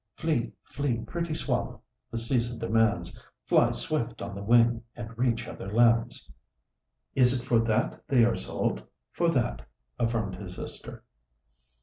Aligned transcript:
Flee, 0.15 0.51
flee, 0.63 0.97
pretty 1.05 1.35
swallow, 1.35 1.83
the 2.09 2.17
season 2.17 2.57
demands, 2.57 3.19
Fly 3.45 3.69
swift 3.73 4.19
on 4.19 4.33
the 4.33 4.41
wing, 4.41 4.81
and 4.95 5.15
reach 5.15 5.47
other 5.47 5.71
lands." 5.71 6.31
"Is 7.13 7.39
it 7.39 7.45
for 7.45 7.59
that 7.59 8.01
they 8.07 8.25
are 8.25 8.35
sold?" 8.35 8.81
"For 9.11 9.29
that," 9.29 9.61
affirmed 9.99 10.33
his 10.37 10.55
sister. 10.55 11.03